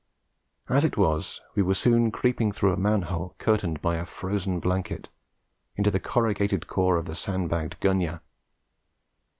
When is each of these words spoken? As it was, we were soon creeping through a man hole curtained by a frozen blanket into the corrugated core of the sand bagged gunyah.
As 0.67 0.83
it 0.83 0.97
was, 0.97 1.41
we 1.53 1.61
were 1.61 1.75
soon 1.75 2.09
creeping 2.11 2.51
through 2.51 2.73
a 2.73 2.75
man 2.75 3.03
hole 3.03 3.35
curtained 3.37 3.83
by 3.83 3.97
a 3.97 4.05
frozen 4.07 4.59
blanket 4.59 5.09
into 5.75 5.91
the 5.91 5.99
corrugated 5.99 6.65
core 6.65 6.97
of 6.97 7.05
the 7.05 7.13
sand 7.13 7.51
bagged 7.51 7.79
gunyah. 7.81 8.23